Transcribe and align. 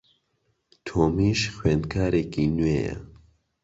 تۆمیش 0.85 1.41
خوێندکارێکی 1.55 2.45
نوێیە. 2.57 2.95